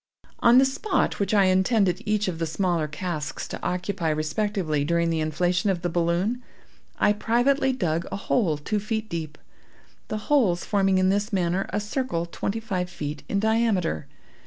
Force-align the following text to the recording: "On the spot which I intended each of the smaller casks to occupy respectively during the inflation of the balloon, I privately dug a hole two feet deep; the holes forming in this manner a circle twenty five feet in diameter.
"On 0.39 0.57
the 0.57 0.65
spot 0.65 1.19
which 1.19 1.31
I 1.31 1.43
intended 1.45 2.01
each 2.07 2.27
of 2.27 2.39
the 2.39 2.47
smaller 2.47 2.87
casks 2.87 3.47
to 3.49 3.61
occupy 3.61 4.09
respectively 4.09 4.83
during 4.83 5.11
the 5.11 5.19
inflation 5.19 5.69
of 5.69 5.83
the 5.83 5.89
balloon, 5.91 6.41
I 6.99 7.13
privately 7.13 7.71
dug 7.71 8.07
a 8.11 8.15
hole 8.15 8.57
two 8.57 8.79
feet 8.79 9.07
deep; 9.09 9.37
the 10.07 10.17
holes 10.31 10.65
forming 10.65 10.97
in 10.97 11.09
this 11.09 11.31
manner 11.31 11.67
a 11.69 11.79
circle 11.79 12.25
twenty 12.25 12.59
five 12.59 12.89
feet 12.89 13.21
in 13.29 13.39
diameter. 13.39 14.07